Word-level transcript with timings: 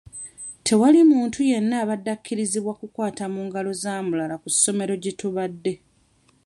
Tewali 0.65 1.01
muntu 1.11 1.39
yenna 1.49 1.75
abadde 1.83 2.09
akkirizibwa 2.15 2.73
kukwata 2.79 3.23
mu 3.33 3.41
ngalo 3.47 3.71
za 3.81 3.93
mulala 4.07 4.35
ku 4.43 4.49
ssomero 4.53 4.93
gye 5.03 5.13
tubadde. 5.19 5.73